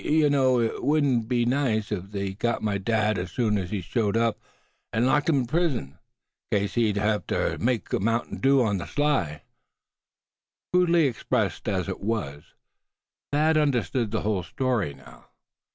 [0.03, 3.69] Yuh know hit wudn't be nice if they sot on my dad as soon as
[3.69, 4.39] he showed up,
[4.91, 5.99] an' locked him in prison,
[6.49, 9.43] 'case as how he use ter make mounting dew on ther sly."
[10.73, 12.55] Crudely expressed as it was,
[13.31, 15.27] Thad understood the whole story now.